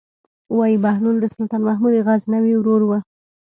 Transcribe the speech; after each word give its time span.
وايي 0.57 0.77
بهلول 0.83 1.15
د 1.19 1.25
سلطان 1.33 1.61
محمود 1.67 1.93
غزنوي 2.07 2.53
ورور 2.57 2.81
و. 2.85 2.91